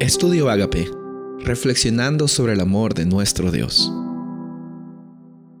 [0.00, 0.90] Estudio Agape,
[1.44, 3.92] reflexionando sobre el amor de nuestro Dios.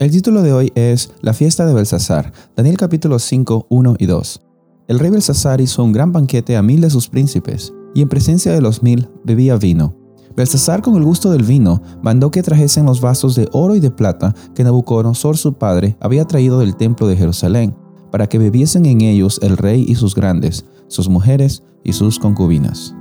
[0.00, 4.42] El título de hoy es La fiesta de Belsasar, Daniel capítulo 5, 1 y 2.
[4.88, 8.52] El rey Belsasar hizo un gran banquete a mil de sus príncipes, y en presencia
[8.52, 9.96] de los mil bebía vino.
[10.36, 13.92] Belsasar, con el gusto del vino, mandó que trajesen los vasos de oro y de
[13.92, 17.76] plata que Nabucodonosor su padre había traído del templo de Jerusalén,
[18.10, 22.96] para que bebiesen en ellos el rey y sus grandes, sus mujeres y sus concubinas.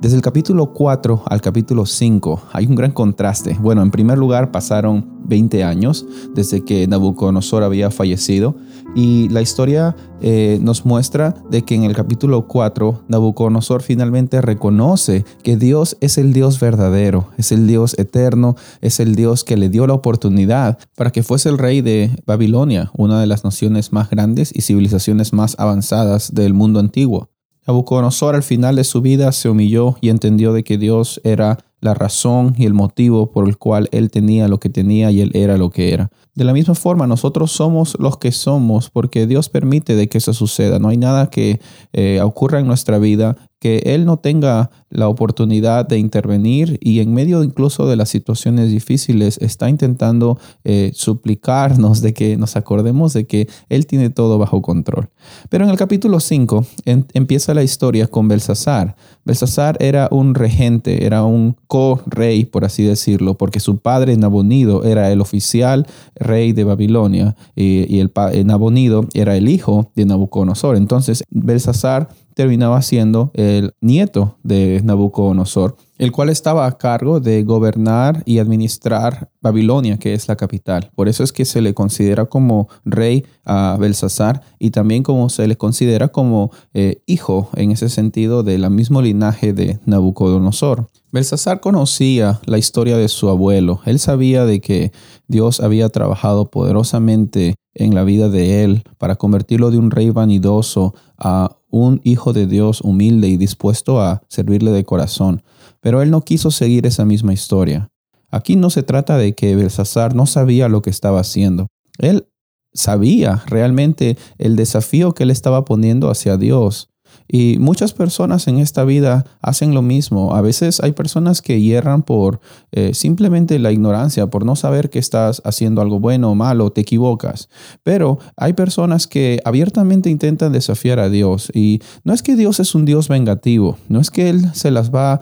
[0.00, 3.56] Desde el capítulo 4 al capítulo 5 hay un gran contraste.
[3.58, 8.54] Bueno, en primer lugar pasaron 20 años desde que Nabucodonosor había fallecido
[8.94, 15.24] y la historia eh, nos muestra de que en el capítulo 4 Nabucodonosor finalmente reconoce
[15.42, 19.70] que Dios es el Dios verdadero, es el Dios eterno, es el Dios que le
[19.70, 24.10] dio la oportunidad para que fuese el rey de Babilonia, una de las naciones más
[24.10, 27.33] grandes y civilizaciones más avanzadas del mundo antiguo.
[27.66, 31.94] Nabucodonosor al final de su vida se humilló y entendió de que Dios era la
[31.94, 35.58] razón y el motivo por el cual él tenía lo que tenía y él era
[35.58, 36.10] lo que era.
[36.34, 40.32] De la misma forma, nosotros somos los que somos porque Dios permite de que eso
[40.32, 40.78] suceda.
[40.78, 41.60] No hay nada que
[41.92, 47.14] eh, ocurra en nuestra vida que Él no tenga la oportunidad de intervenir y en
[47.14, 53.26] medio incluso de las situaciones difíciles está intentando eh, suplicarnos de que nos acordemos de
[53.26, 55.08] que Él tiene todo bajo control.
[55.48, 56.66] Pero en el capítulo 5
[57.14, 58.96] empieza la historia con Belsasar.
[59.24, 65.10] Belsasar era un regente, era un co-rey, por así decirlo, porque su padre Nabonido era
[65.10, 70.76] el oficial rey de Babilonia y, el, el Nabonido era el hijo de Nabucodonosor.
[70.76, 78.22] Entonces Belsasar terminaba siendo el nieto de Nabucodonosor, el cual estaba a cargo de gobernar
[78.26, 80.90] y administrar Babilonia, que es la capital.
[80.94, 85.46] Por eso es que se le considera como rey a Belsasar y también como se
[85.46, 90.88] le considera como eh, hijo en ese sentido de la mismo linaje de Nabucodonosor.
[91.12, 93.80] Belsasar conocía la historia de su abuelo.
[93.84, 94.90] Él sabía de que
[95.28, 100.94] Dios había trabajado poderosamente en la vida de él para convertirlo de un rey vanidoso
[101.16, 105.42] a un hijo de Dios humilde y dispuesto a servirle de corazón.
[105.80, 107.90] Pero él no quiso seguir esa misma historia.
[108.30, 111.66] Aquí no se trata de que Belsasar no sabía lo que estaba haciendo.
[111.98, 112.28] Él
[112.72, 116.90] sabía realmente el desafío que él estaba poniendo hacia Dios.
[117.28, 120.34] Y muchas personas en esta vida hacen lo mismo.
[120.34, 122.40] A veces hay personas que hierran por
[122.72, 126.82] eh, simplemente la ignorancia, por no saber que estás haciendo algo bueno o malo, te
[126.82, 127.48] equivocas.
[127.82, 131.50] Pero hay personas que abiertamente intentan desafiar a Dios.
[131.54, 134.90] Y no es que Dios es un Dios vengativo, no es que Él se las
[134.90, 135.20] va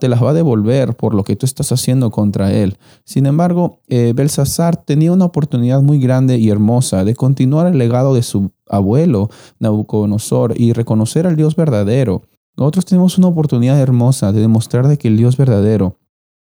[0.00, 2.76] te las va a devolver por lo que tú estás haciendo contra Él.
[3.04, 8.14] Sin embargo, eh, Belsasar tenía una oportunidad muy grande y hermosa de continuar el legado
[8.14, 12.22] de su abuelo Nabucodonosor y reconocer al Dios verdadero.
[12.56, 15.98] Nosotros tenemos una oportunidad hermosa de demostrar de que el Dios verdadero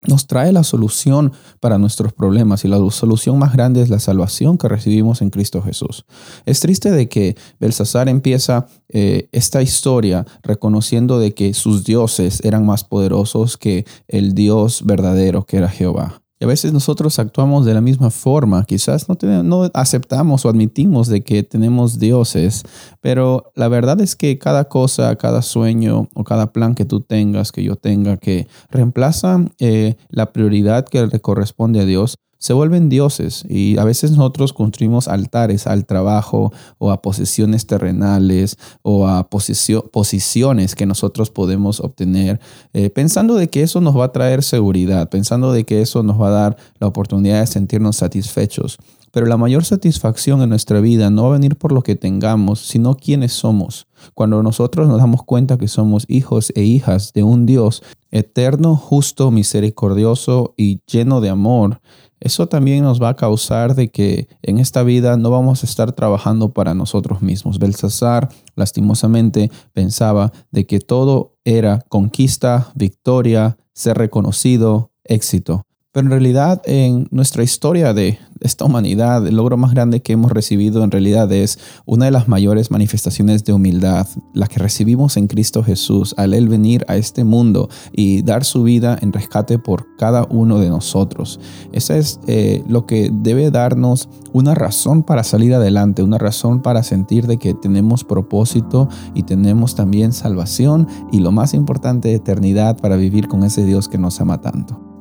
[0.08, 4.58] nos trae la solución para nuestros problemas y la solución más grande es la salvación
[4.58, 6.06] que recibimos en Cristo Jesús.
[6.46, 12.66] Es triste de que Belsasar empieza eh, esta historia reconociendo de que sus dioses eran
[12.66, 16.22] más poderosos que el Dios verdadero que era Jehová.
[16.40, 18.64] Y a veces nosotros actuamos de la misma forma.
[18.64, 22.64] Quizás no, no aceptamos o admitimos de que tenemos dioses,
[23.02, 27.52] pero la verdad es que cada cosa, cada sueño o cada plan que tú tengas,
[27.52, 32.88] que yo tenga, que reemplaza eh, la prioridad que le corresponde a Dios, se vuelven
[32.88, 39.30] dioses y a veces nosotros construimos altares al trabajo o a posesiones terrenales o a
[39.30, 42.40] posiciones que nosotros podemos obtener
[42.74, 46.20] eh, pensando de que eso nos va a traer seguridad, pensando de que eso nos
[46.20, 48.80] va a dar la oportunidad de sentirnos satisfechos.
[49.12, 52.60] Pero la mayor satisfacción en nuestra vida no va a venir por lo que tengamos,
[52.60, 53.88] sino quiénes somos.
[54.14, 59.32] Cuando nosotros nos damos cuenta que somos hijos e hijas de un Dios eterno, justo,
[59.32, 61.82] misericordioso y lleno de amor,
[62.20, 65.94] eso también nos va a causar de que en esta vida no vamos a estar
[65.94, 67.60] trabajando para nosotros mismos.
[67.60, 75.64] Belsasar lastimosamente pensaba de que todo era conquista, victoria, ser reconocido, éxito.
[75.92, 80.32] Pero en realidad en nuestra historia de esta humanidad, el logro más grande que hemos
[80.32, 81.58] recibido en realidad es
[81.88, 84.06] una de las mayores manifestaciones de humildad,
[84.36, 88.62] la que recibimos en Cristo Jesús al Él venir a este mundo y dar su
[88.62, 91.40] vida en rescate por cada uno de nosotros.
[91.72, 96.84] Eso es eh, lo que debe darnos una razón para salir adelante, una razón para
[96.84, 102.96] sentir de que tenemos propósito y tenemos también salvación y lo más importante, eternidad para
[102.96, 104.89] vivir con ese Dios que nos ama tanto.